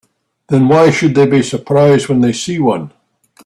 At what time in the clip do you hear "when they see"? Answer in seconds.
2.09-2.57